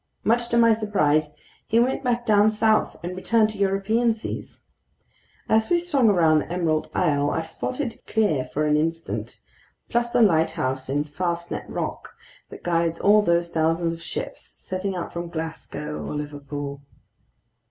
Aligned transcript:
Much 0.23 0.49
to 0.49 0.57
my 0.57 0.73
surprise, 0.73 1.31
he 1.67 1.79
went 1.79 2.03
back 2.03 2.25
down 2.25 2.49
south 2.49 2.97
and 3.03 3.15
returned 3.15 3.51
to 3.51 3.59
European 3.59 4.15
seas. 4.15 4.61
As 5.47 5.69
we 5.69 5.77
swung 5.79 6.09
around 6.09 6.39
the 6.39 6.51
Emerald 6.51 6.89
Isle, 6.95 7.29
I 7.29 7.43
spotted 7.43 7.99
Cape 8.07 8.07
Clear 8.07 8.49
for 8.51 8.65
an 8.65 8.77
instant, 8.77 9.39
plus 9.89 10.09
the 10.09 10.23
lighthouse 10.23 10.89
on 10.89 11.03
Fastnet 11.03 11.65
Rock 11.69 12.15
that 12.49 12.63
guides 12.63 12.99
all 12.99 13.21
those 13.21 13.51
thousands 13.51 13.93
of 13.93 14.01
ships 14.01 14.41
setting 14.43 14.95
out 14.95 15.13
from 15.13 15.29
Glasgow 15.29 16.03
or 16.03 16.15
Liverpool. 16.15 16.81